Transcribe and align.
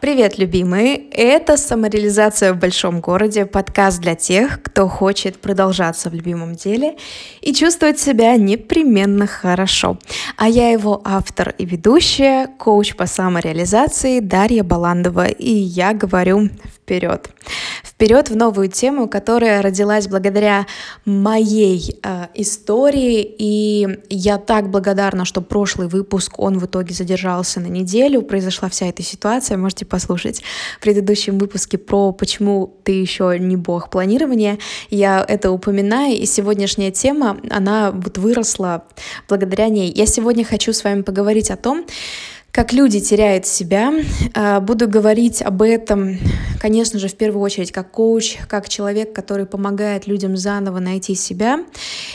Привет, 0.00 0.38
любимые! 0.38 0.94
Это 1.10 1.56
«Самореализация 1.56 2.52
в 2.52 2.56
большом 2.56 3.00
городе»— 3.00 3.46
подкаст 3.46 4.00
для 4.00 4.14
тех, 4.14 4.62
кто 4.62 4.86
хочет 4.86 5.40
продолжаться 5.40 6.08
в 6.08 6.14
любимом 6.14 6.54
деле 6.54 6.96
и 7.40 7.52
чувствовать 7.52 7.98
себя 7.98 8.36
непременно 8.36 9.26
хорошо. 9.26 9.98
А 10.36 10.48
я 10.48 10.70
его 10.70 11.02
автор 11.04 11.52
и 11.58 11.64
ведущая, 11.64 12.46
коуч 12.46 12.94
по 12.94 13.06
самореализации 13.06 14.20
Дарья 14.20 14.62
Баландова, 14.62 15.26
и 15.26 15.50
я 15.50 15.92
говорю 15.94 16.48
вперед. 16.88 17.28
Вперед 17.84 18.30
в 18.30 18.36
новую 18.36 18.68
тему, 18.68 19.08
которая 19.08 19.60
родилась 19.60 20.08
благодаря 20.08 20.66
моей 21.04 21.98
э, 22.02 22.26
истории, 22.34 23.20
и 23.38 23.98
я 24.08 24.38
так 24.38 24.70
благодарна, 24.70 25.26
что 25.26 25.42
прошлый 25.42 25.88
выпуск, 25.88 26.38
он 26.38 26.58
в 26.58 26.64
итоге 26.64 26.94
задержался 26.94 27.60
на 27.60 27.66
неделю, 27.66 28.22
произошла 28.22 28.70
вся 28.70 28.86
эта 28.86 29.02
ситуация, 29.02 29.58
можете 29.58 29.84
послушать 29.84 30.42
в 30.78 30.82
предыдущем 30.82 31.38
выпуске 31.38 31.76
про 31.76 32.12
почему 32.12 32.74
ты 32.84 32.92
еще 32.92 33.36
не 33.38 33.56
бог 33.56 33.90
планирования, 33.90 34.58
я 34.88 35.24
это 35.28 35.50
упоминаю, 35.50 36.16
и 36.16 36.24
сегодняшняя 36.24 36.90
тема, 36.90 37.38
она 37.50 37.90
вот 37.90 38.16
выросла 38.16 38.84
благодаря 39.28 39.68
ней. 39.68 39.92
Я 39.94 40.06
сегодня 40.06 40.44
хочу 40.44 40.72
с 40.72 40.84
вами 40.84 41.02
поговорить 41.02 41.50
о 41.50 41.56
том, 41.56 41.84
как 42.52 42.72
люди 42.72 43.00
теряют 43.00 43.46
себя. 43.46 43.92
А, 44.34 44.60
буду 44.60 44.88
говорить 44.88 45.42
об 45.42 45.62
этом, 45.62 46.18
конечно 46.60 46.98
же, 46.98 47.08
в 47.08 47.14
первую 47.14 47.42
очередь 47.42 47.72
как 47.72 47.90
коуч, 47.90 48.36
как 48.48 48.68
человек, 48.68 49.12
который 49.12 49.46
помогает 49.46 50.06
людям 50.06 50.36
заново 50.36 50.78
найти 50.78 51.14
себя. 51.14 51.64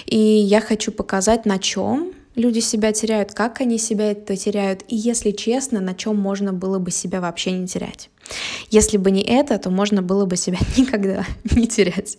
И 0.05 0.17
я 0.17 0.61
хочу 0.61 0.91
показать, 0.91 1.45
на 1.45 1.59
чем 1.59 2.13
люди 2.35 2.59
себя 2.59 2.91
теряют, 2.91 3.33
как 3.33 3.61
они 3.61 3.77
себя 3.77 4.11
это 4.11 4.35
теряют, 4.35 4.83
и, 4.87 4.95
если 4.95 5.31
честно, 5.31 5.79
на 5.79 5.93
чем 5.93 6.17
можно 6.17 6.51
было 6.51 6.79
бы 6.79 6.91
себя 6.91 7.21
вообще 7.21 7.51
не 7.51 7.67
терять. 7.67 8.09
Если 8.69 8.97
бы 8.97 9.11
не 9.11 9.21
это, 9.21 9.57
то 9.59 9.69
можно 9.69 10.01
было 10.01 10.25
бы 10.25 10.35
себя 10.35 10.57
никогда 10.77 11.25
не 11.51 11.67
терять. 11.67 12.17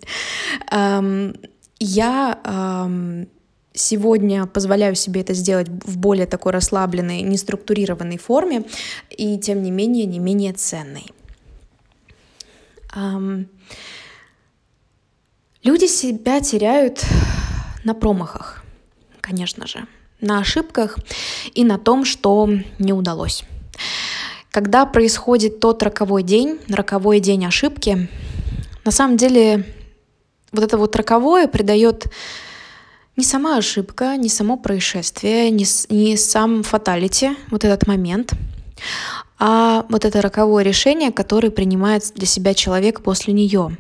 Я 1.81 3.27
Сегодня 3.77 4.47
позволяю 4.47 4.95
себе 4.95 5.23
это 5.23 5.35
сделать 5.35 5.69
в 5.69 5.99
более 5.99 6.27
такой 6.27 6.53
расслабленной, 6.53 7.23
неструктурированной 7.23 8.19
форме 8.19 8.65
и, 9.11 9.37
тем 9.37 9.65
не 9.65 9.73
менее, 9.73 10.07
не 10.07 10.21
менее 10.21 10.53
ценной. 10.53 11.07
Люди 15.65 15.87
себя 15.87 16.41
теряют 16.41 17.05
на 17.83 17.95
промахах, 17.95 18.63
конечно 19.21 19.67
же, 19.67 19.87
на 20.21 20.39
ошибках 20.39 20.97
и 21.53 21.65
на 21.65 21.77
том, 21.77 22.05
что 22.05 22.49
не 22.79 22.93
удалось. 22.93 23.43
Когда 24.53 24.87
происходит 24.87 25.59
тот 25.59 25.83
роковой 25.83 26.23
день, 26.23 26.61
роковой 26.69 27.19
день 27.19 27.45
ошибки, 27.45 28.09
на 28.85 28.93
самом 28.93 29.17
деле 29.17 29.65
вот 30.53 30.63
это 30.63 30.79
вот 30.79 30.95
роковое 30.95 31.49
придает 31.49 32.07
не 33.17 33.25
сама 33.25 33.59
ошибка, 33.59 34.17
не 34.17 34.29
само 34.29 34.57
происшествие, 34.57 35.51
не, 35.51 35.67
не 35.89 36.17
сам 36.17 36.63
фаталити, 36.63 37.31
вот 37.51 37.65
этот 37.65 37.87
момент, 37.87 38.33
а 39.39 39.85
вот 39.89 40.05
это 40.05 40.21
роковое 40.21 40.65
решение, 40.65 41.13
которое 41.13 41.51
принимает 41.51 42.13
для 42.15 42.27
себя 42.27 42.55
человек 42.55 43.03
после 43.03 43.35
нее. 43.35 43.77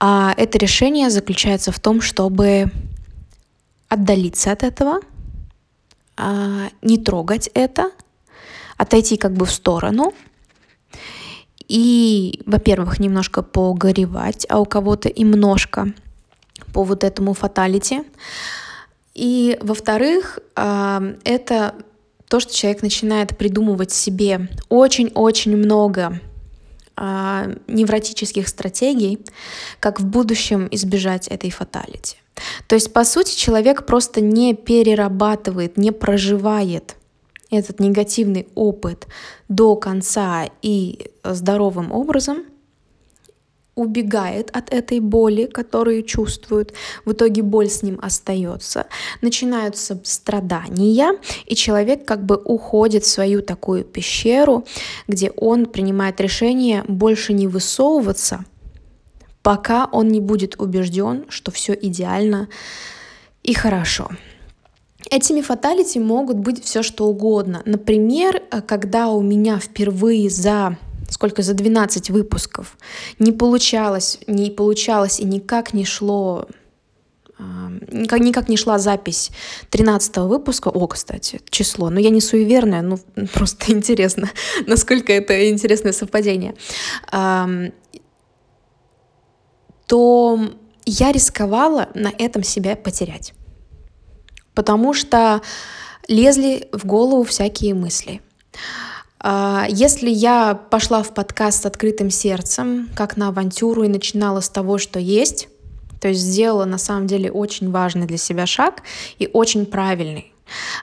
А 0.00 0.34
это 0.36 0.58
решение 0.58 1.10
заключается 1.10 1.72
в 1.72 1.80
том, 1.80 2.00
чтобы 2.00 2.70
отдалиться 3.88 4.52
от 4.52 4.62
этого, 4.62 5.00
а, 6.16 6.68
не 6.82 6.98
трогать 6.98 7.50
это, 7.54 7.90
отойти 8.76 9.16
как 9.16 9.32
бы 9.32 9.46
в 9.46 9.50
сторону 9.50 10.12
и, 11.68 12.42
во-первых, 12.46 12.98
немножко 12.98 13.42
погоревать, 13.42 14.46
а 14.48 14.60
у 14.60 14.64
кого-то 14.64 15.08
и 15.08 15.22
немножко 15.22 15.92
по 16.72 16.82
вот 16.82 17.04
этому 17.04 17.34
фаталити. 17.34 18.02
И, 19.14 19.58
во-вторых, 19.60 20.38
а, 20.56 21.02
это 21.24 21.74
то, 22.28 22.40
что 22.40 22.54
человек 22.54 22.82
начинает 22.82 23.36
придумывать 23.36 23.92
себе 23.92 24.48
очень-очень 24.70 25.56
много 25.56 26.20
а, 26.96 27.50
невротических 27.66 28.48
стратегий, 28.48 29.18
как 29.80 30.00
в 30.00 30.06
будущем 30.06 30.68
избежать 30.70 31.28
этой 31.28 31.50
фаталити. 31.50 32.16
То 32.66 32.74
есть, 32.74 32.92
по 32.92 33.04
сути, 33.04 33.36
человек 33.36 33.84
просто 33.84 34.20
не 34.20 34.54
перерабатывает, 34.54 35.76
не 35.76 35.92
проживает 35.92 36.96
этот 37.50 37.80
негативный 37.80 38.48
опыт 38.54 39.06
до 39.48 39.76
конца 39.76 40.48
и 40.62 41.10
здоровым 41.22 41.92
образом, 41.92 42.44
убегает 43.74 44.50
от 44.54 44.72
этой 44.72 45.00
боли, 45.00 45.46
которую 45.46 46.02
чувствует. 46.02 46.74
В 47.04 47.12
итоге 47.12 47.42
боль 47.42 47.68
с 47.68 47.82
ним 47.82 47.98
остается. 48.02 48.86
Начинаются 49.22 49.98
страдания, 50.04 51.18
и 51.46 51.54
человек 51.54 52.04
как 52.04 52.24
бы 52.24 52.36
уходит 52.36 53.04
в 53.04 53.08
свою 53.08 53.40
такую 53.42 53.84
пещеру, 53.84 54.64
где 55.08 55.30
он 55.30 55.66
принимает 55.66 56.20
решение 56.20 56.84
больше 56.86 57.32
не 57.32 57.46
высовываться, 57.46 58.44
пока 59.42 59.86
он 59.86 60.08
не 60.08 60.20
будет 60.20 60.60
убежден, 60.60 61.24
что 61.28 61.50
все 61.50 61.72
идеально 61.72 62.48
и 63.42 63.54
хорошо. 63.54 64.10
Этими 65.10 65.40
фаталити 65.40 65.98
могут 65.98 66.36
быть 66.36 66.62
все 66.62 66.82
что 66.82 67.06
угодно. 67.06 67.62
Например, 67.64 68.40
когда 68.66 69.08
у 69.08 69.20
меня 69.20 69.58
впервые 69.58 70.30
за 70.30 70.76
сколько 71.12 71.42
за 71.42 71.54
12 71.54 72.10
выпусков. 72.10 72.76
Не 73.18 73.32
получалось, 73.32 74.18
не 74.26 74.50
получалось 74.50 75.20
и 75.20 75.24
никак 75.24 75.74
не 75.74 75.84
шло 75.84 76.48
никак, 77.92 78.20
никак 78.20 78.48
не 78.48 78.56
шла 78.56 78.78
запись 78.78 79.30
13 79.70 80.16
выпуска. 80.18 80.68
О, 80.68 80.86
кстати, 80.86 81.40
число. 81.50 81.90
Но 81.90 82.00
я 82.00 82.10
не 82.10 82.20
суеверная, 82.20 82.82
ну 82.82 82.98
просто 83.34 83.72
интересно, 83.72 84.30
насколько 84.66 85.12
это 85.12 85.50
интересное 85.50 85.92
совпадение. 85.92 86.54
То 89.86 90.40
я 90.86 91.12
рисковала 91.12 91.88
на 91.94 92.12
этом 92.18 92.42
себя 92.42 92.76
потерять. 92.76 93.34
Потому 94.54 94.94
что 94.94 95.42
лезли 96.08 96.68
в 96.72 96.86
голову 96.86 97.24
всякие 97.24 97.74
мысли. 97.74 98.20
А, 99.22 99.66
если 99.68 100.10
я 100.10 100.54
пошла 100.54 101.02
в 101.02 101.14
подкаст 101.14 101.62
с 101.62 101.66
открытым 101.66 102.10
сердцем, 102.10 102.90
как 102.94 103.16
на 103.16 103.28
авантюру, 103.28 103.84
и 103.84 103.88
начинала 103.88 104.40
с 104.40 104.48
того, 104.48 104.78
что 104.78 104.98
есть, 104.98 105.48
то 106.00 106.08
есть 106.08 106.20
сделала 106.20 106.64
на 106.64 106.78
самом 106.78 107.06
деле 107.06 107.30
очень 107.30 107.70
важный 107.70 108.06
для 108.06 108.18
себя 108.18 108.46
шаг 108.46 108.82
и 109.20 109.30
очень 109.32 109.64
правильный. 109.64 110.32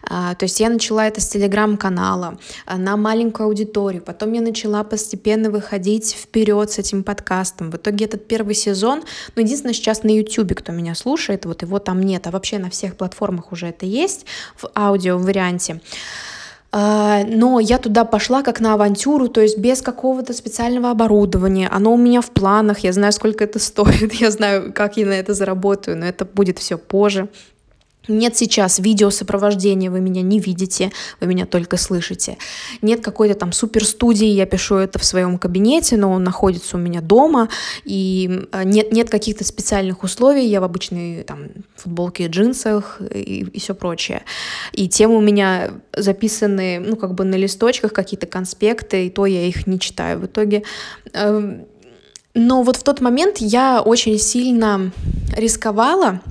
А, 0.09 0.33
то 0.35 0.45
есть 0.45 0.59
я 0.61 0.69
начала 0.69 1.05
это 1.05 1.19
с 1.19 1.27
телеграм-канала 1.27 2.39
а, 2.65 2.77
на 2.77 2.95
маленькую 2.95 3.47
аудиторию, 3.47 4.01
потом 4.01 4.31
я 4.31 4.41
начала 4.41 4.85
постепенно 4.85 5.51
выходить 5.51 6.13
вперед 6.13 6.71
с 6.71 6.79
этим 6.79 7.03
подкастом. 7.03 7.69
В 7.69 7.75
итоге 7.75 8.05
этот 8.05 8.25
первый 8.25 8.55
сезон, 8.55 9.03
ну 9.35 9.41
единственное 9.43 9.73
сейчас 9.73 10.03
на 10.03 10.09
YouTube, 10.09 10.55
кто 10.55 10.71
меня 10.71 10.95
слушает, 10.95 11.45
вот 11.45 11.61
его 11.61 11.77
там 11.79 12.01
нет, 12.01 12.25
а 12.25 12.31
вообще 12.31 12.57
на 12.57 12.69
всех 12.69 12.95
платформах 12.95 13.51
уже 13.51 13.67
это 13.67 13.85
есть 13.85 14.25
в 14.55 14.71
аудио 14.73 15.17
варианте. 15.17 15.73
А, 15.73 16.38
но 16.71 17.59
я 17.59 17.79
туда 17.79 18.05
пошла 18.05 18.43
как 18.43 18.59
на 18.59 18.73
авантюру, 18.75 19.27
то 19.27 19.41
есть 19.41 19.57
без 19.57 19.81
какого-то 19.81 20.33
специального 20.33 20.91
оборудования. 20.91 21.67
Оно 21.67 21.93
у 21.93 21.97
меня 21.97 22.21
в 22.21 22.29
планах, 22.29 22.79
я 22.79 22.93
знаю, 22.93 23.11
сколько 23.11 23.43
это 23.43 23.59
стоит, 23.69 24.13
я 24.13 24.31
знаю, 24.31 24.71
как 24.73 24.97
я 24.97 25.05
на 25.05 25.13
это 25.13 25.33
заработаю, 25.33 25.97
но 25.97 26.05
это 26.05 26.25
будет 26.25 26.59
все 26.59 26.77
позже. 26.77 27.27
Нет 28.07 28.35
сейчас 28.35 28.79
видеосопровождения, 28.79 29.91
вы 29.91 29.99
меня 29.99 30.21
не 30.21 30.39
видите, 30.39 30.91
вы 31.19 31.27
меня 31.27 31.45
только 31.45 31.77
слышите. 31.77 32.37
Нет 32.81 33.01
какой-то 33.01 33.35
там 33.35 33.51
суперстудии, 33.51 34.27
я 34.27 34.45
пишу 34.45 34.75
это 34.75 34.97
в 34.97 35.05
своем 35.05 35.37
кабинете, 35.37 35.97
но 35.97 36.11
он 36.11 36.23
находится 36.23 36.77
у 36.77 36.79
меня 36.79 37.01
дома, 37.01 37.49
и 37.83 38.47
э, 38.51 38.63
нет, 38.63 38.91
нет 38.91 39.09
каких-то 39.09 39.43
специальных 39.43 40.03
условий, 40.03 40.45
я 40.45 40.61
в 40.61 40.63
обычной 40.63 41.23
там 41.23 41.49
футболке 41.75 42.25
и 42.25 42.27
джинсах 42.29 43.01
и, 43.13 43.41
и 43.41 43.59
все 43.59 43.75
прочее. 43.75 44.23
И 44.71 44.87
темы 44.87 45.17
у 45.17 45.21
меня 45.21 45.71
записаны, 45.95 46.79
ну, 46.79 46.95
как 46.95 47.13
бы 47.13 47.25
на 47.25 47.35
листочках, 47.35 47.93
какие-то 47.93 48.25
конспекты, 48.25 49.05
и 49.07 49.09
то 49.09 49.25
я 49.25 49.45
их 49.45 49.67
не 49.67 49.79
читаю 49.79 50.19
в 50.19 50.25
итоге. 50.25 50.63
Эм, 51.13 51.65
но 52.33 52.63
вот 52.63 52.77
в 52.77 52.83
тот 52.83 53.01
момент 53.01 53.37
я 53.39 53.81
очень 53.81 54.17
сильно 54.17 54.91
рисковала, 55.35 56.21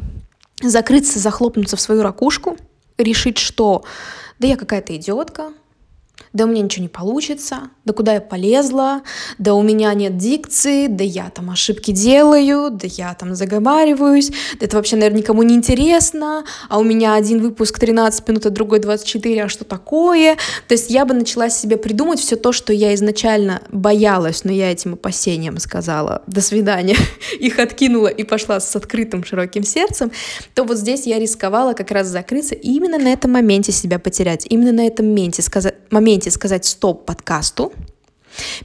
закрыться, 0.62 1.18
захлопнуться 1.18 1.76
в 1.76 1.80
свою 1.80 2.02
ракушку, 2.02 2.56
решить, 2.96 3.38
что 3.38 3.84
да 4.38 4.48
я 4.48 4.56
какая-то 4.56 4.94
идиотка, 4.96 5.52
да 6.32 6.44
у 6.44 6.48
меня 6.48 6.62
ничего 6.62 6.82
не 6.82 6.88
получится, 6.88 7.70
да 7.84 7.92
куда 7.92 8.14
я 8.14 8.20
полезла, 8.20 9.02
да 9.38 9.54
у 9.54 9.62
меня 9.62 9.92
нет 9.94 10.16
дикции, 10.16 10.86
да 10.86 11.02
я 11.02 11.30
там 11.30 11.50
ошибки 11.50 11.90
делаю, 11.90 12.70
да 12.70 12.86
я 12.86 13.14
там 13.14 13.34
заговариваюсь, 13.34 14.30
да 14.60 14.66
это 14.66 14.76
вообще, 14.76 14.96
наверное, 14.96 15.20
никому 15.20 15.42
не 15.42 15.54
интересно, 15.54 16.44
а 16.68 16.78
у 16.78 16.84
меня 16.84 17.14
один 17.14 17.40
выпуск 17.40 17.78
13 17.78 18.28
минут, 18.28 18.46
а 18.46 18.50
другой 18.50 18.80
24, 18.80 19.44
а 19.44 19.48
что 19.48 19.64
такое? 19.64 20.36
То 20.66 20.74
есть 20.74 20.90
я 20.90 21.04
бы 21.04 21.14
начала 21.14 21.48
себе 21.48 21.76
придумать 21.76 22.20
все 22.20 22.36
то, 22.36 22.52
что 22.52 22.72
я 22.72 22.94
изначально 22.94 23.62
боялась, 23.70 24.44
но 24.44 24.52
я 24.52 24.70
этим 24.70 24.94
опасениям 24.94 25.58
сказала 25.58 26.22
«до 26.26 26.40
свидания», 26.40 26.96
их 27.40 27.58
откинула 27.58 28.08
и 28.08 28.24
пошла 28.24 28.60
с 28.60 28.76
открытым 28.76 29.24
широким 29.24 29.62
сердцем, 29.62 30.12
то 30.54 30.64
вот 30.64 30.76
здесь 30.76 31.06
я 31.06 31.18
рисковала 31.18 31.72
как 31.72 31.90
раз 31.90 32.08
закрыться 32.08 32.54
и 32.54 32.72
именно 32.72 32.98
на 32.98 33.08
этом 33.08 33.32
моменте 33.32 33.72
себя 33.72 33.98
потерять, 33.98 34.46
именно 34.48 34.72
на 34.72 34.86
этом 34.86 35.06
моменте 35.06 35.42
сказать, 35.42 35.74
моменте 35.90 36.07
моменте 36.08 36.30
сказать 36.30 36.64
стоп 36.64 37.04
подкасту, 37.04 37.72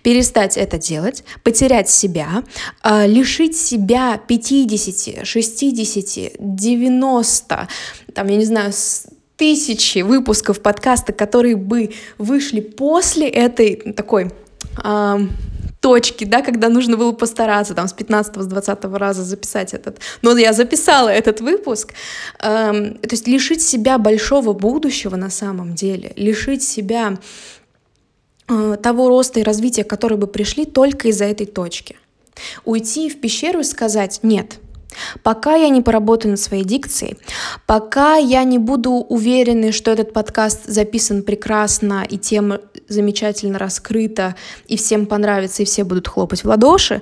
перестать 0.02 0.56
это 0.56 0.78
делать, 0.78 1.26
потерять 1.44 1.90
себя, 1.90 2.44
а, 2.82 3.06
лишить 3.06 3.58
себя 3.58 4.18
50, 4.18 5.26
60, 5.28 6.36
90, 6.40 7.68
там, 8.14 8.28
я 8.28 8.38
не 8.38 8.46
знаю, 8.46 8.72
тысячи 9.36 10.04
выпусков 10.04 10.62
подкаста, 10.62 11.12
которые 11.12 11.58
бы 11.58 11.92
вышли 12.18 12.62
после 12.62 13.28
этой 13.28 13.76
такой 13.94 14.32
точки, 15.84 16.24
да, 16.24 16.42
когда 16.42 16.70
нужно 16.70 16.96
было 16.96 17.12
постараться 17.12 17.74
там 17.74 17.88
с 17.90 17.94
15 17.94 18.36
с 18.36 18.46
20 18.46 18.86
раза 18.86 19.24
записать 19.24 19.74
этот. 19.74 20.00
Но 20.22 20.38
я 20.38 20.54
записала 20.54 21.10
этот 21.10 21.42
выпуск. 21.42 21.94
Эм, 22.40 22.94
то 23.00 23.10
есть 23.12 23.28
лишить 23.28 23.62
себя 23.62 23.98
большого 23.98 24.54
будущего 24.54 25.18
на 25.18 25.30
самом 25.30 25.76
деле, 25.76 26.14
лишить 26.16 26.64
себя 26.64 27.20
э, 28.48 28.78
того 28.82 29.10
роста 29.10 29.42
и 29.42 29.44
развития, 29.44 29.84
которые 29.84 30.18
бы 30.18 30.28
пришли 30.28 30.64
только 30.64 31.10
из-за 31.10 31.26
этой 31.26 31.48
точки. 31.48 31.98
Уйти 32.64 33.10
в 33.10 33.20
пещеру 33.20 33.60
и 33.60 33.64
сказать 33.64 34.22
«нет», 34.24 34.60
Пока 35.24 35.56
я 35.56 35.70
не 35.70 35.82
поработаю 35.82 36.32
над 36.32 36.40
своей 36.40 36.64
дикцией, 36.64 37.18
пока 37.66 38.16
я 38.16 38.44
не 38.44 38.58
буду 38.58 38.92
уверена, 38.92 39.72
что 39.72 39.92
этот 39.92 40.14
подкаст 40.14 40.66
записан 40.66 41.24
прекрасно 41.24 42.06
и 42.10 42.18
тема 42.18 42.60
замечательно 42.88 43.60
раскрыта, 43.60 44.36
и 44.68 44.78
всем 44.78 45.06
понравится, 45.06 45.64
и 45.64 45.66
все 45.66 45.84
будут 45.84 46.08
хлопать 46.08 46.44
в 46.44 46.48
ладоши, 46.48 47.02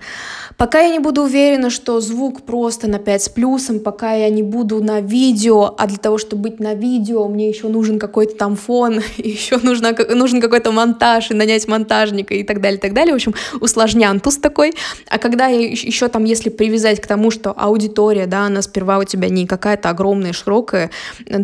пока 0.58 0.82
я 0.82 0.90
не 0.90 1.00
буду 1.00 1.24
уверена, 1.24 1.70
что 1.70 2.00
звук 2.00 2.44
просто 2.44 2.88
на 2.88 3.00
5 3.00 3.24
с 3.24 3.30
плюсом, 3.30 3.80
пока 3.80 4.14
я 4.14 4.30
не 4.30 4.44
буду 4.44 4.84
на 4.84 5.02
видео, 5.02 5.74
а 5.78 5.88
для 5.88 5.98
того, 5.98 6.18
чтобы 6.18 6.44
быть 6.44 6.60
на 6.60 6.74
видео, 6.74 7.28
мне 7.28 7.50
еще 7.50 7.68
нужен 7.68 8.00
какой-то 8.00 8.36
там 8.36 8.56
фон, 8.56 9.02
еще 9.18 9.58
нужно, 9.58 9.96
нужен 10.16 10.42
какой-то 10.42 10.72
монтаж, 10.72 11.32
и 11.32 11.34
нанять 11.34 11.68
монтажника 11.68 12.34
и 12.34 12.44
так 12.44 12.62
далее, 12.62 12.78
и 12.78 12.82
так 12.82 12.94
далее. 12.94 13.14
В 13.14 13.16
общем, 13.16 13.34
усложнянтус 13.60 14.38
такой. 14.38 14.74
А 15.08 15.18
когда 15.18 15.48
еще 15.48 16.08
там, 16.08 16.24
если 16.26 16.50
привязать 16.50 17.02
к 17.02 17.08
тому, 17.08 17.32
что 17.32 17.54
аудио 17.58 17.81
аудитория, 17.82 18.28
да, 18.28 18.46
она 18.46 18.62
сперва 18.62 19.00
у 19.00 19.04
тебя 19.04 19.30
не 19.30 19.48
какая-то 19.48 19.90
огромная, 19.90 20.34
широкая, 20.34 20.92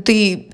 ты 0.06 0.50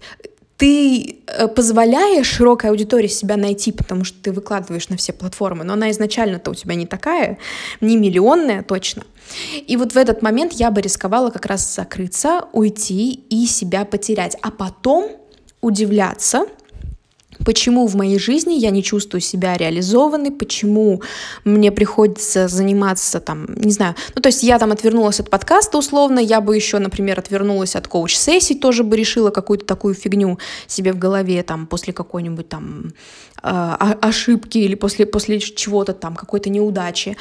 ты 0.56 1.18
э, 1.28 1.48
позволяешь 1.48 2.28
широкой 2.28 2.70
аудитории 2.70 3.08
себя 3.08 3.38
найти, 3.38 3.72
потому 3.72 4.06
что 4.06 4.22
ты 4.22 4.32
выкладываешь 4.32 4.88
на 4.88 4.96
все 4.96 5.12
платформы, 5.12 5.64
но 5.64 5.74
она 5.74 5.92
изначально-то 5.92 6.52
у 6.52 6.54
тебя 6.54 6.76
не 6.76 6.86
такая, 6.86 7.38
не 7.82 7.98
миллионная 7.98 8.64
точно. 8.64 9.04
И 9.68 9.76
вот 9.78 9.94
в 9.94 9.98
этот 9.98 10.22
момент 10.22 10.54
я 10.54 10.70
бы 10.72 10.80
рисковала 10.80 11.32
как 11.32 11.48
раз 11.48 11.76
закрыться, 11.76 12.46
уйти 12.54 13.14
и 13.30 13.46
себя 13.48 13.84
потерять, 13.84 14.38
а 14.42 14.52
потом 14.52 15.12
удивляться, 15.60 16.46
почему 17.45 17.88
в 17.88 17.95
моей 17.95 18.19
жизни 18.19 18.54
я 18.54 18.69
не 18.69 18.84
чувствую 18.84 19.22
себя 19.22 19.57
реализованной, 19.57 20.31
почему 20.31 21.01
мне 21.44 21.72
приходится 21.72 22.48
заниматься 22.48 23.19
там, 23.19 23.45
не 23.56 23.72
знаю, 23.72 23.95
ну 24.16 24.22
то 24.22 24.28
есть 24.30 24.44
я 24.44 24.60
там 24.60 24.72
отвернулась 24.72 25.19
от 25.19 25.30
подкаста 25.30 25.78
условно, 25.78 26.19
я 26.19 26.42
бы 26.42 26.56
еще, 26.56 26.80
например, 26.80 27.19
отвернулась 27.19 27.75
от 27.75 27.88
коуч-сессий, 27.88 28.56
тоже 28.56 28.84
бы 28.84 28.98
решила 28.98 29.30
какую-то 29.30 29.66
такую 29.66 29.94
фигню 29.94 30.40
себе 30.68 30.94
в 30.94 30.98
голове 30.98 31.44
там 31.44 31.68
после 31.68 31.94
какой-нибудь 31.94 32.50
там 32.50 32.94
э, 33.44 33.75
ошибки 34.01 34.57
или 34.57 34.75
после, 34.75 35.06
после 35.06 35.39
чего-то 35.39 35.94
там, 35.94 36.16
какой-то 36.16 36.50
неудачи. 36.50 37.18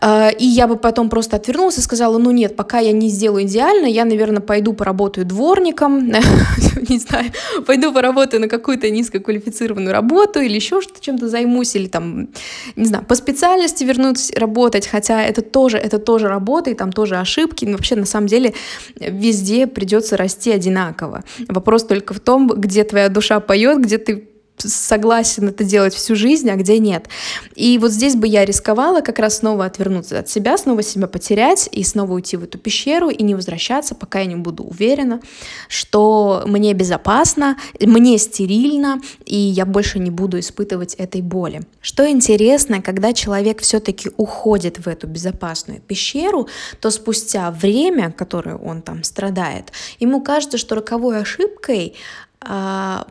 Э, 0.00 0.30
и 0.32 0.46
я 0.46 0.66
бы 0.66 0.76
потом 0.76 1.08
просто 1.08 1.36
отвернулась 1.36 1.78
и 1.78 1.82
сказала, 1.82 2.18
ну 2.18 2.30
нет, 2.30 2.56
пока 2.56 2.78
я 2.78 2.92
не 2.92 3.08
сделаю 3.08 3.44
идеально, 3.44 3.86
я, 3.86 4.04
наверное, 4.04 4.40
пойду 4.40 4.72
поработаю 4.72 5.26
дворником, 5.26 6.08
не 6.88 6.98
знаю, 6.98 7.32
пойду 7.66 7.92
поработаю 7.92 8.40
на 8.40 8.48
какую-то 8.48 8.90
низкоквалифицированную 8.90 9.49
квалифицированную 9.50 9.92
работу 9.92 10.40
или 10.40 10.54
еще 10.54 10.80
что-то 10.80 11.00
чем-то 11.00 11.28
займусь, 11.28 11.76
или 11.76 11.88
там, 11.88 12.28
не 12.76 12.84
знаю, 12.84 13.04
по 13.04 13.14
специальности 13.14 13.84
вернусь 13.84 14.30
работать, 14.36 14.86
хотя 14.86 15.22
это 15.22 15.42
тоже, 15.42 15.76
это 15.76 15.98
тоже 15.98 16.28
работа, 16.28 16.70
и 16.70 16.74
там 16.74 16.92
тоже 16.92 17.16
ошибки, 17.16 17.64
но 17.64 17.72
вообще 17.72 17.96
на 17.96 18.06
самом 18.06 18.26
деле 18.26 18.54
везде 18.98 19.66
придется 19.66 20.16
расти 20.16 20.52
одинаково. 20.52 21.24
Вопрос 21.48 21.84
только 21.84 22.14
в 22.14 22.20
том, 22.20 22.48
где 22.48 22.84
твоя 22.84 23.08
душа 23.08 23.40
поет, 23.40 23.80
где 23.80 23.98
ты 23.98 24.29
согласен 24.62 25.48
это 25.48 25.64
делать 25.64 25.94
всю 25.94 26.14
жизнь, 26.14 26.50
а 26.50 26.56
где 26.56 26.78
нет. 26.78 27.08
И 27.54 27.78
вот 27.78 27.92
здесь 27.92 28.14
бы 28.14 28.26
я 28.26 28.44
рисковала 28.44 29.00
как 29.00 29.18
раз 29.18 29.38
снова 29.38 29.64
отвернуться 29.64 30.18
от 30.18 30.28
себя, 30.28 30.56
снова 30.56 30.82
себя 30.82 31.06
потерять 31.06 31.68
и 31.72 31.82
снова 31.84 32.14
уйти 32.14 32.36
в 32.36 32.44
эту 32.44 32.58
пещеру 32.58 33.10
и 33.10 33.22
не 33.22 33.34
возвращаться, 33.34 33.94
пока 33.94 34.20
я 34.20 34.26
не 34.26 34.36
буду 34.36 34.64
уверена, 34.64 35.20
что 35.68 36.42
мне 36.46 36.72
безопасно, 36.74 37.56
мне 37.80 38.18
стерильно, 38.18 39.00
и 39.24 39.36
я 39.36 39.66
больше 39.66 39.98
не 39.98 40.10
буду 40.10 40.38
испытывать 40.38 40.94
этой 40.94 41.22
боли. 41.22 41.62
Что 41.80 42.08
интересно, 42.08 42.82
когда 42.82 43.12
человек 43.12 43.60
все-таки 43.60 44.10
уходит 44.16 44.78
в 44.78 44.88
эту 44.88 45.06
безопасную 45.06 45.80
пещеру, 45.80 46.48
то 46.80 46.90
спустя 46.90 47.50
время, 47.50 48.12
которое 48.12 48.56
он 48.56 48.82
там 48.82 49.02
страдает, 49.04 49.72
ему 49.98 50.22
кажется, 50.22 50.58
что 50.58 50.74
роковой 50.74 51.20
ошибкой 51.20 51.94
а, 52.40 53.06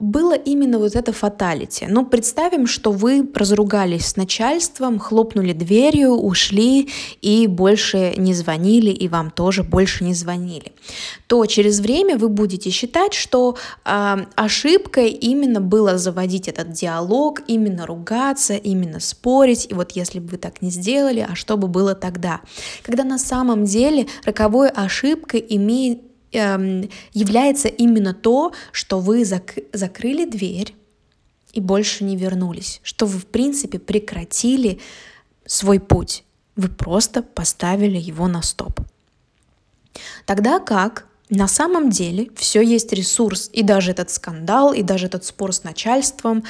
было 0.00 0.34
именно 0.34 0.78
вот 0.78 0.96
это 0.96 1.12
фаталити. 1.12 1.86
Но 1.88 2.04
представим, 2.04 2.66
что 2.66 2.90
вы 2.90 3.26
разругались 3.32 4.06
с 4.06 4.16
начальством, 4.16 4.98
хлопнули 4.98 5.52
дверью, 5.52 6.12
ушли 6.12 6.90
и 7.22 7.46
больше 7.46 8.14
не 8.16 8.34
звонили, 8.34 8.90
и 8.90 9.08
вам 9.08 9.30
тоже 9.30 9.62
больше 9.62 10.02
не 10.04 10.12
звонили. 10.12 10.72
То 11.28 11.46
через 11.46 11.78
время 11.78 12.18
вы 12.18 12.28
будете 12.28 12.70
считать, 12.70 13.14
что 13.14 13.56
э, 13.84 14.16
ошибкой 14.34 15.10
именно 15.10 15.60
было 15.60 15.96
заводить 15.96 16.48
этот 16.48 16.72
диалог, 16.72 17.40
именно 17.46 17.86
ругаться, 17.86 18.54
именно 18.54 18.98
спорить. 18.98 19.66
И 19.70 19.74
вот 19.74 19.92
если 19.92 20.18
бы 20.18 20.32
вы 20.32 20.38
так 20.38 20.60
не 20.60 20.70
сделали, 20.70 21.26
а 21.28 21.36
что 21.36 21.56
бы 21.56 21.68
было 21.68 21.94
тогда? 21.94 22.40
Когда 22.82 23.04
на 23.04 23.18
самом 23.18 23.64
деле 23.64 24.08
роковой 24.24 24.70
ошибкой 24.70 25.44
имеет 25.48 26.13
является 26.34 27.68
именно 27.68 28.12
то, 28.12 28.52
что 28.72 28.98
вы 28.98 29.22
зак- 29.22 29.64
закрыли 29.72 30.24
дверь 30.24 30.74
и 31.52 31.60
больше 31.60 32.04
не 32.04 32.16
вернулись, 32.16 32.80
что 32.82 33.06
вы, 33.06 33.18
в 33.18 33.26
принципе, 33.26 33.78
прекратили 33.78 34.80
свой 35.46 35.78
путь. 35.80 36.24
Вы 36.56 36.68
просто 36.68 37.22
поставили 37.22 37.98
его 37.98 38.28
на 38.28 38.42
стоп. 38.42 38.80
Тогда 40.26 40.58
как 40.58 41.06
на 41.34 41.48
самом 41.48 41.90
деле 41.90 42.30
все 42.36 42.60
есть 42.62 42.92
ресурс, 42.92 43.50
и 43.52 43.62
даже 43.62 43.90
этот 43.90 44.10
скандал, 44.10 44.72
и 44.72 44.82
даже 44.82 45.06
этот 45.06 45.24
спор 45.24 45.52
с 45.52 45.64
начальством, 45.64 46.44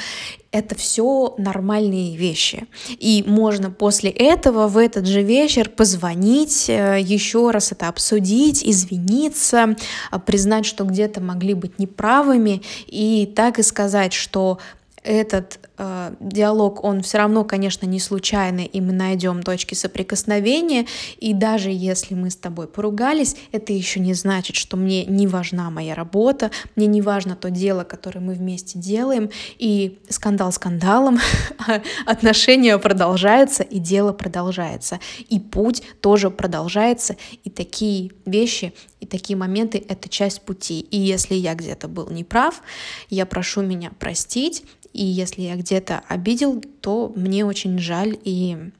это 0.50 0.74
все 0.76 1.34
нормальные 1.38 2.16
вещи. 2.16 2.66
И 2.88 3.24
можно 3.26 3.70
после 3.70 4.10
этого 4.10 4.68
в 4.68 4.76
этот 4.76 5.06
же 5.06 5.22
вечер 5.22 5.68
позвонить, 5.68 6.68
э, 6.68 7.00
еще 7.00 7.50
раз 7.50 7.72
это 7.72 7.88
обсудить, 7.88 8.64
извиниться, 8.64 9.76
э, 10.12 10.18
признать, 10.20 10.66
что 10.66 10.84
где-то 10.84 11.20
могли 11.20 11.54
быть 11.54 11.78
неправыми, 11.78 12.62
и 12.86 13.26
так 13.34 13.58
и 13.58 13.62
сказать, 13.62 14.12
что 14.12 14.58
этот 15.02 15.58
диалог, 15.76 16.84
он 16.84 17.02
все 17.02 17.18
равно, 17.18 17.44
конечно, 17.44 17.86
не 17.86 17.98
случайный, 17.98 18.64
и 18.66 18.80
мы 18.80 18.92
найдем 18.92 19.42
точки 19.42 19.74
соприкосновения, 19.74 20.86
и 21.18 21.34
даже 21.34 21.70
если 21.70 22.14
мы 22.14 22.30
с 22.30 22.36
тобой 22.36 22.68
поругались, 22.68 23.34
это 23.50 23.72
еще 23.72 23.98
не 23.98 24.14
значит, 24.14 24.54
что 24.54 24.76
мне 24.76 25.04
не 25.04 25.26
важна 25.26 25.70
моя 25.70 25.96
работа, 25.96 26.52
мне 26.76 26.86
не 26.86 27.02
важно 27.02 27.34
то 27.34 27.50
дело, 27.50 27.82
которое 27.82 28.20
мы 28.20 28.34
вместе 28.34 28.78
делаем, 28.78 29.30
и 29.58 29.98
скандал 30.08 30.52
скандалом, 30.52 31.18
отношения 32.06 32.78
продолжаются, 32.78 33.64
и 33.64 33.80
дело 33.80 34.12
продолжается, 34.12 35.00
и 35.28 35.40
путь 35.40 35.82
тоже 36.00 36.30
продолжается, 36.30 37.16
и 37.42 37.50
такие 37.50 38.12
вещи, 38.26 38.74
и 39.00 39.06
такие 39.06 39.36
моменты— 39.36 39.84
это 39.88 40.08
часть 40.08 40.42
пути, 40.42 40.80
и 40.80 40.98
если 40.98 41.34
я 41.34 41.54
где-то 41.54 41.88
был 41.88 42.08
неправ, 42.10 42.62
я 43.10 43.26
прошу 43.26 43.62
меня 43.62 43.90
простить, 43.98 44.62
и 44.94 45.04
если 45.04 45.42
я 45.42 45.56
где-то 45.64 46.02
обидел, 46.08 46.62
то 46.80 47.10
мне 47.16 47.44
очень 47.44 47.78
жаль, 47.78 48.18
и 48.22 48.70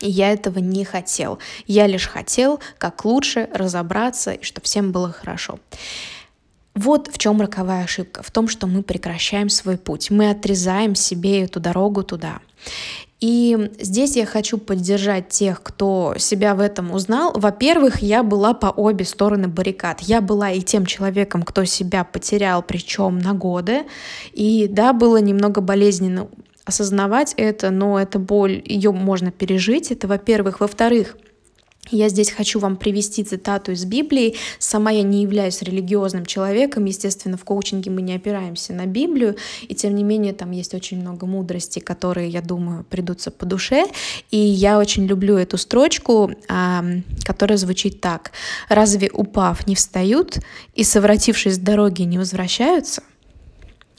я 0.00 0.32
этого 0.32 0.60
не 0.60 0.84
хотел. 0.84 1.38
Я 1.66 1.86
лишь 1.86 2.06
хотел 2.06 2.60
как 2.78 3.04
лучше 3.04 3.48
разобраться, 3.52 4.32
и 4.32 4.42
чтобы 4.44 4.64
всем 4.64 4.92
было 4.92 5.10
хорошо. 5.12 5.58
Вот 6.74 7.08
в 7.12 7.18
чем 7.18 7.40
роковая 7.40 7.84
ошибка, 7.84 8.22
в 8.22 8.30
том, 8.30 8.48
что 8.48 8.66
мы 8.66 8.82
прекращаем 8.82 9.48
свой 9.48 9.76
путь, 9.76 10.10
мы 10.10 10.30
отрезаем 10.30 10.94
себе 10.94 11.42
эту 11.42 11.60
дорогу 11.60 12.02
туда. 12.02 12.40
И 13.20 13.70
здесь 13.78 14.16
я 14.16 14.26
хочу 14.26 14.58
поддержать 14.58 15.28
тех, 15.28 15.62
кто 15.62 16.14
себя 16.18 16.56
в 16.56 16.60
этом 16.60 16.90
узнал. 16.90 17.32
Во-первых, 17.36 18.02
я 18.02 18.24
была 18.24 18.52
по 18.52 18.66
обе 18.66 19.04
стороны 19.04 19.46
баррикад. 19.46 20.00
Я 20.00 20.20
была 20.20 20.50
и 20.50 20.60
тем 20.60 20.86
человеком, 20.86 21.44
кто 21.44 21.64
себя 21.64 22.02
потерял, 22.02 22.64
причем 22.64 23.20
на 23.20 23.32
годы. 23.32 23.84
И 24.32 24.66
да, 24.68 24.92
было 24.92 25.18
немного 25.18 25.60
болезненно 25.60 26.26
осознавать 26.64 27.34
это, 27.36 27.70
но 27.70 28.00
эта 28.00 28.18
боль, 28.18 28.60
ее 28.64 28.90
можно 28.90 29.30
пережить. 29.30 29.92
Это, 29.92 30.08
во-первых. 30.08 30.58
Во-вторых, 30.58 31.16
я 31.90 32.08
здесь 32.08 32.30
хочу 32.30 32.60
вам 32.60 32.76
привести 32.76 33.24
цитату 33.24 33.72
из 33.72 33.84
Библии. 33.84 34.36
Сама 34.58 34.92
я 34.92 35.02
не 35.02 35.22
являюсь 35.22 35.62
религиозным 35.62 36.24
человеком, 36.24 36.84
естественно, 36.84 37.36
в 37.36 37.44
коучинге 37.44 37.90
мы 37.90 38.02
не 38.02 38.14
опираемся 38.14 38.72
на 38.72 38.86
Библию, 38.86 39.36
и 39.62 39.74
тем 39.74 39.94
не 39.94 40.04
менее 40.04 40.32
там 40.32 40.52
есть 40.52 40.74
очень 40.74 41.00
много 41.00 41.26
мудрости, 41.26 41.80
которые, 41.80 42.28
я 42.28 42.40
думаю, 42.40 42.84
придутся 42.84 43.30
по 43.30 43.46
душе. 43.46 43.86
И 44.30 44.36
я 44.36 44.78
очень 44.78 45.06
люблю 45.06 45.36
эту 45.36 45.58
строчку, 45.58 46.30
которая 47.24 47.58
звучит 47.58 48.00
так. 48.00 48.32
«Разве 48.68 49.10
упав 49.12 49.66
не 49.66 49.74
встают 49.74 50.38
и, 50.74 50.84
совратившись 50.84 51.54
с 51.54 51.58
дороги, 51.58 52.02
не 52.02 52.18
возвращаются?» 52.18 53.02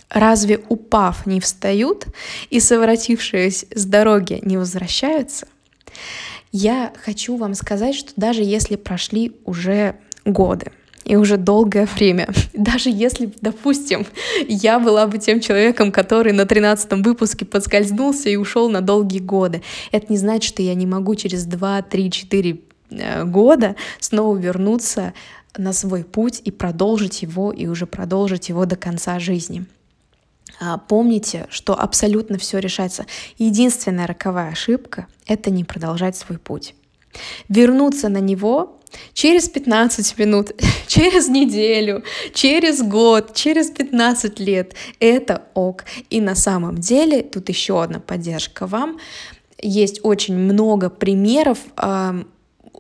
Разве 0.10 0.60
упав 0.70 1.26
не 1.26 1.40
встают 1.40 2.06
и, 2.52 2.60
совратившись 2.60 3.66
с 3.74 3.86
дороги, 3.86 4.40
не 4.44 4.58
возвращаются? 4.58 5.48
Я 6.54 6.94
хочу 7.04 7.36
вам 7.36 7.56
сказать, 7.56 7.96
что 7.96 8.12
даже 8.16 8.44
если 8.44 8.76
прошли 8.76 9.34
уже 9.44 9.96
годы, 10.24 10.72
и 11.04 11.16
уже 11.16 11.36
долгое 11.38 11.86
время. 11.86 12.30
Даже 12.54 12.90
если, 12.90 13.30
допустим, 13.42 14.06
я 14.48 14.80
была 14.80 15.06
бы 15.06 15.18
тем 15.18 15.42
человеком, 15.42 15.92
который 15.92 16.32
на 16.32 16.46
13 16.46 17.06
выпуске 17.06 17.44
подскользнулся 17.44 18.30
и 18.30 18.38
ушел 18.38 18.70
на 18.70 18.80
долгие 18.80 19.20
годы, 19.20 19.64
это 19.92 20.06
не 20.08 20.18
значит, 20.18 20.44
что 20.44 20.62
я 20.62 20.76
не 20.76 20.86
могу 20.86 21.16
через 21.16 21.44
2, 21.44 21.82
3, 21.82 22.12
4 22.12 22.58
года 23.26 23.76
снова 24.00 24.38
вернуться 24.38 25.14
на 25.58 25.74
свой 25.74 26.04
путь 26.06 26.42
и 26.46 26.52
продолжить 26.52 27.22
его, 27.22 27.52
и 27.52 27.68
уже 27.68 27.86
продолжить 27.86 28.48
его 28.48 28.66
до 28.66 28.76
конца 28.76 29.20
жизни. 29.20 29.66
А, 30.60 30.78
помните, 30.78 31.48
что 31.50 31.80
абсолютно 31.80 32.38
все 32.38 32.60
решается. 32.60 33.06
Единственная 33.38 34.08
роковая 34.08 34.52
ошибка— 34.52 35.08
это 35.28 35.50
не 35.50 35.64
продолжать 35.64 36.16
свой 36.16 36.38
путь. 36.38 36.76
Вернуться 37.50 38.10
на 38.10 38.20
него 38.20 38.80
через 39.14 39.50
15 39.50 40.18
минут, 40.18 40.52
через 40.88 41.28
неделю, 41.28 42.04
через 42.34 42.82
год, 42.82 43.34
через 43.34 43.72
15 43.72 44.40
лет— 44.40 44.74
это 45.00 45.44
ок. 45.54 45.86
И 46.10 46.22
на 46.22 46.36
самом 46.36 46.78
деле, 46.78 47.24
тут 47.24 47.50
еще 47.50 47.82
одна 47.82 48.00
поддержка 48.00 48.68
вам, 48.68 49.00
есть 49.62 50.02
очень 50.04 50.36
много 50.36 50.90
примеров 50.90 51.60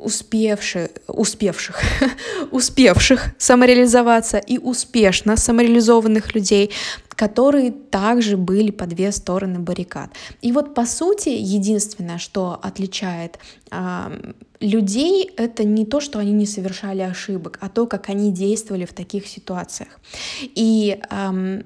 успевших, 0.03 0.89
успевших, 1.07 1.81
успевших 2.51 3.25
самореализоваться 3.37 4.37
и 4.37 4.57
успешно 4.57 5.37
самореализованных 5.37 6.35
людей, 6.35 6.71
которые 7.09 7.71
также 7.71 8.37
были 8.37 8.71
по 8.71 8.85
две 8.85 9.11
стороны 9.11 9.59
баррикад. 9.59 10.11
И 10.41 10.51
вот 10.51 10.73
по 10.73 10.85
сути 10.85 11.29
единственное, 11.29 12.17
что 12.17 12.59
отличает 12.61 13.39
э, 13.71 14.33
людей, 14.59 15.31
это 15.37 15.63
не 15.63 15.85
то, 15.85 15.99
что 16.01 16.19
они 16.19 16.31
не 16.31 16.45
совершали 16.45 17.01
ошибок, 17.01 17.57
а 17.61 17.69
то, 17.69 17.85
как 17.85 18.09
они 18.09 18.31
действовали 18.31 18.85
в 18.85 18.93
таких 18.93 19.27
ситуациях. 19.27 19.99
И 20.41 20.99
э, 21.09 21.61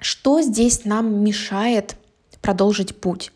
что 0.00 0.42
здесь 0.42 0.84
нам 0.84 1.22
мешает 1.24 1.96
продолжить 2.40 2.96
путь. 2.96 3.32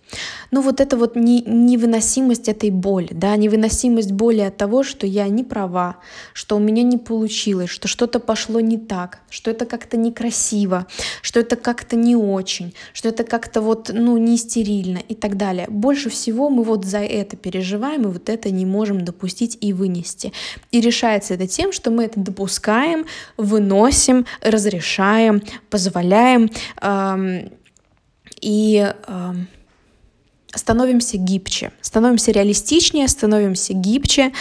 Ну 0.50 0.60
вот 0.60 0.80
это 0.80 0.96
вот 0.96 1.16
не, 1.16 1.42
невыносимость 1.42 2.48
этой 2.48 2.70
боли, 2.70 3.08
да, 3.10 3.36
невыносимость 3.36 4.12
боли 4.12 4.40
от 4.40 4.56
того, 4.56 4.82
что 4.82 5.06
я 5.06 5.28
не 5.28 5.44
права, 5.44 5.96
что 6.34 6.56
у 6.56 6.58
меня 6.58 6.82
не 6.82 6.98
получилось, 6.98 7.70
что 7.70 7.88
что-то 7.88 8.20
пошло 8.20 8.60
не 8.60 8.78
так, 8.78 9.20
что 9.30 9.50
это 9.50 9.66
как-то 9.66 9.96
некрасиво, 9.96 10.86
что 11.22 11.40
это 11.40 11.56
как-то 11.56 11.96
не 11.96 12.16
очень, 12.16 12.74
что 12.92 13.08
это 13.08 13.24
как-то 13.24 13.60
вот, 13.60 13.90
ну, 13.92 14.16
не 14.18 14.36
стерильно 14.36 14.98
и 14.98 15.14
так 15.14 15.36
далее. 15.36 15.66
Больше 15.68 16.10
всего 16.10 16.50
мы 16.50 16.62
вот 16.62 16.84
за 16.84 16.98
это 16.98 17.36
переживаем 17.36 18.02
и 18.02 18.06
вот 18.06 18.28
это 18.28 18.50
не 18.50 18.66
можем 18.66 19.04
допустить 19.04 19.58
и 19.60 19.72
вынести. 19.72 20.32
И 20.70 20.80
решается 20.80 21.34
это 21.34 21.46
тем, 21.46 21.72
что 21.72 21.90
мы 21.90 22.04
это 22.04 22.20
допускаем, 22.20 23.06
выносим, 23.36 24.26
разрешаем, 24.42 25.42
позволяем, 25.70 26.50
эм, 26.80 27.50
и 28.42 28.92
становимся 30.54 31.16
гибче, 31.16 31.72
становимся 31.80 32.32
реалистичнее, 32.32 33.08
становимся 33.08 33.72
гибче 33.72 34.32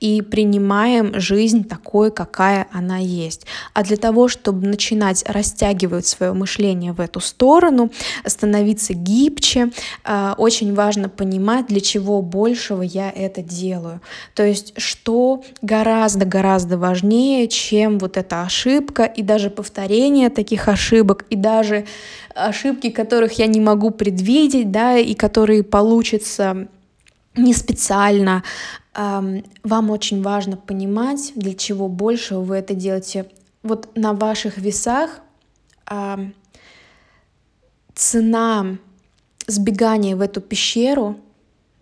и 0.00 0.22
принимаем 0.22 1.18
жизнь 1.20 1.64
такой, 1.64 2.10
какая 2.10 2.66
она 2.72 2.98
есть. 2.98 3.46
А 3.74 3.82
для 3.82 3.96
того, 3.96 4.28
чтобы 4.28 4.66
начинать 4.66 5.24
растягивать 5.26 6.06
свое 6.06 6.32
мышление 6.32 6.92
в 6.92 7.00
эту 7.00 7.20
сторону, 7.20 7.90
становиться 8.26 8.94
гибче, 8.94 9.70
э, 10.04 10.34
очень 10.36 10.74
важно 10.74 11.08
понимать, 11.08 11.66
для 11.66 11.80
чего 11.80 12.22
большего 12.22 12.82
я 12.82 13.10
это 13.10 13.42
делаю. 13.42 14.00
То 14.34 14.44
есть, 14.44 14.74
что 14.76 15.42
гораздо-гораздо 15.62 16.78
важнее, 16.78 17.48
чем 17.48 17.98
вот 17.98 18.16
эта 18.16 18.42
ошибка 18.42 19.04
и 19.04 19.22
даже 19.22 19.50
повторение 19.50 20.30
таких 20.30 20.68
ошибок, 20.68 21.26
и 21.30 21.36
даже 21.36 21.86
ошибки, 22.34 22.90
которых 22.90 23.32
я 23.34 23.46
не 23.46 23.60
могу 23.60 23.90
предвидеть, 23.90 24.70
да, 24.70 24.96
и 24.96 25.14
которые 25.14 25.59
получатся 25.62 26.68
не 27.36 27.54
специально. 27.54 28.42
Вам 28.94 29.90
очень 29.90 30.22
важно 30.22 30.56
понимать, 30.56 31.32
для 31.36 31.54
чего 31.54 31.88
больше 31.88 32.36
вы 32.36 32.56
это 32.56 32.74
делаете. 32.74 33.26
Вот 33.62 33.96
на 33.96 34.12
ваших 34.12 34.58
весах 34.58 35.20
цена 37.94 38.78
сбегания 39.46 40.16
в 40.16 40.20
эту 40.20 40.40
пещеру 40.40 41.16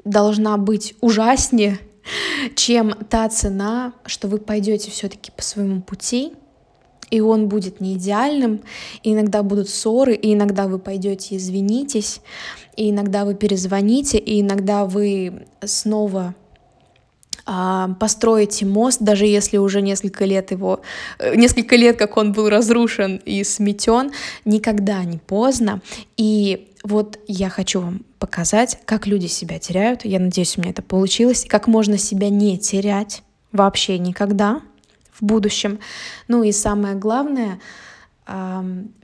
должна 0.04 0.56
быть 0.56 0.94
ужаснее, 1.00 1.78
чем 2.54 2.92
та 2.92 3.28
цена, 3.28 3.92
что 4.04 4.28
вы 4.28 4.38
пойдете 4.38 4.90
все-таки 4.90 5.30
по 5.30 5.42
своему 5.42 5.80
пути, 5.82 6.32
и 7.10 7.20
он 7.20 7.48
будет 7.48 7.80
не 7.80 7.94
идеальным, 7.94 8.60
и 9.02 9.12
иногда 9.12 9.42
будут 9.42 9.68
ссоры, 9.68 10.14
и 10.14 10.34
иногда 10.34 10.66
вы 10.66 10.78
пойдете 10.78 11.36
извинитесь, 11.36 12.20
и 12.76 12.90
иногда 12.90 13.24
вы 13.24 13.34
перезвоните, 13.34 14.18
и 14.18 14.40
иногда 14.40 14.84
вы 14.84 15.46
снова 15.64 16.34
а, 17.50 17.94
построите 17.98 18.66
мост, 18.66 19.00
даже 19.00 19.24
если 19.24 19.56
уже 19.56 19.80
несколько 19.80 20.26
лет 20.26 20.50
его, 20.50 20.82
э, 21.18 21.34
несколько 21.34 21.76
лет, 21.76 21.96
как 21.96 22.18
он 22.18 22.32
был 22.32 22.50
разрушен 22.50 23.16
и 23.24 23.42
сметен, 23.42 24.12
никогда 24.44 25.02
не 25.04 25.16
поздно. 25.16 25.80
И 26.18 26.74
вот 26.84 27.18
я 27.26 27.48
хочу 27.48 27.80
вам 27.80 28.04
показать, 28.18 28.78
как 28.84 29.06
люди 29.06 29.28
себя 29.28 29.58
теряют. 29.58 30.04
Я 30.04 30.18
надеюсь, 30.18 30.58
у 30.58 30.60
меня 30.60 30.72
это 30.72 30.82
получилось. 30.82 31.46
Как 31.48 31.68
можно 31.68 31.96
себя 31.96 32.28
не 32.28 32.58
терять 32.58 33.22
вообще 33.50 33.98
никогда 33.98 34.60
в 35.20 35.24
будущем. 35.24 35.78
Ну 36.28 36.42
и 36.42 36.52
самое 36.52 36.94
главное, 36.94 37.60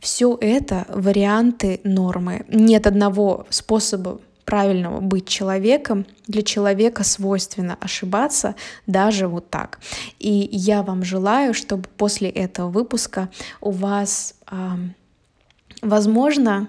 все 0.00 0.38
это 0.40 0.84
варианты 0.88 1.80
нормы. 1.84 2.44
Нет 2.48 2.86
одного 2.86 3.46
способа 3.50 4.20
правильного 4.44 5.00
быть 5.00 5.26
человеком, 5.26 6.06
для 6.26 6.42
человека 6.42 7.04
свойственно 7.04 7.78
ошибаться 7.80 8.54
даже 8.86 9.26
вот 9.26 9.48
так. 9.48 9.80
И 10.18 10.48
я 10.52 10.82
вам 10.82 11.02
желаю, 11.04 11.54
чтобы 11.54 11.88
после 11.96 12.28
этого 12.28 12.68
выпуска 12.68 13.30
у 13.60 13.70
вас, 13.70 14.34
возможно, 15.80 16.68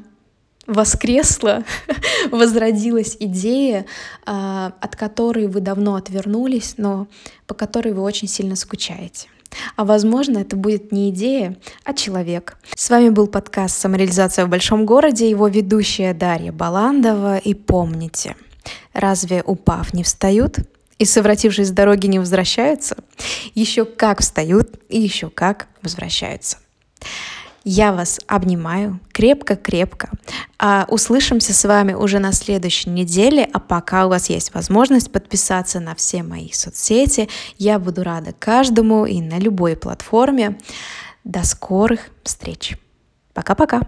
воскресла, 0.67 1.63
возродилась 2.31 3.17
идея, 3.19 3.85
от 4.25 4.95
которой 4.95 5.47
вы 5.47 5.59
давно 5.59 5.95
отвернулись, 5.95 6.75
но 6.77 7.07
по 7.47 7.53
которой 7.53 7.93
вы 7.93 8.01
очень 8.01 8.27
сильно 8.27 8.55
скучаете. 8.55 9.27
А 9.75 9.85
возможно, 9.85 10.39
это 10.39 10.55
будет 10.55 10.91
не 10.91 11.09
идея, 11.09 11.57
а 11.83 11.93
человек. 11.93 12.57
С 12.75 12.89
вами 12.89 13.09
был 13.09 13.27
подкаст 13.27 13.79
«Самореализация 13.79 14.45
в 14.45 14.49
большом 14.49 14.85
городе», 14.85 15.29
его 15.29 15.47
ведущая 15.47 16.13
Дарья 16.13 16.51
Баландова. 16.51 17.37
И 17.37 17.53
помните, 17.53 18.35
разве 18.93 19.41
упав 19.45 19.93
не 19.93 20.03
встают 20.03 20.57
и 20.97 21.05
совратившись 21.05 21.67
с 21.67 21.71
дороги 21.71 22.07
не 22.07 22.19
возвращаются? 22.19 22.97
Еще 23.53 23.85
как 23.85 24.21
встают 24.21 24.79
и 24.89 24.99
еще 24.99 25.29
как 25.29 25.67
возвращаются. 25.81 26.57
Я 27.67 27.93
вас 27.93 28.21
обнимаю 28.27 28.99
крепко-крепко. 29.11 30.11
А 30.59 30.85
услышимся 30.87 31.51
с 31.51 31.65
вами 31.65 31.93
уже 31.93 32.19
на 32.19 32.31
следующей 32.31 32.91
неделе, 32.91 33.49
а 33.51 33.59
пока 33.59 34.05
у 34.05 34.09
вас 34.09 34.29
есть 34.29 34.53
возможность 34.53 35.11
подписаться 35.11 35.79
на 35.79 35.95
все 35.95 36.21
мои 36.21 36.51
соцсети, 36.51 37.27
я 37.57 37.79
буду 37.79 38.03
рада 38.03 38.33
каждому 38.37 39.07
и 39.07 39.19
на 39.19 39.39
любой 39.39 39.75
платформе. 39.75 40.59
До 41.23 41.43
скорых 41.43 42.11
встреч. 42.23 42.77
Пока-пока. 43.33 43.81